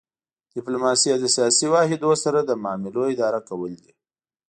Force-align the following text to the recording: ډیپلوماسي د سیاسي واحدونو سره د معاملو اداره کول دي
ډیپلوماسي 0.55 1.09
د 1.19 1.25
سیاسي 1.35 1.67
واحدونو 1.73 2.15
سره 2.23 2.39
د 2.43 2.51
معاملو 2.63 3.01
اداره 3.13 3.39
کول 3.49 3.71
دي 3.83 3.93